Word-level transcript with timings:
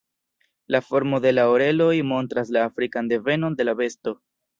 La 0.75 0.79
formo 0.85 1.19
de 1.25 1.33
la 1.35 1.43
oreloj 1.57 1.93
montras 2.11 2.49
la 2.57 2.63
afrikan 2.71 3.13
devenon 3.13 3.59
de 3.61 3.69
la 3.71 3.77
besto. 3.83 4.15